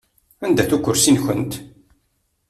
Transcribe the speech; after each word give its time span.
Anda-t 0.45 0.71
ukursi-nkent? 0.75 1.53